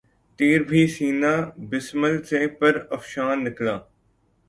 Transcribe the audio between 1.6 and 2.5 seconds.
بسمل سے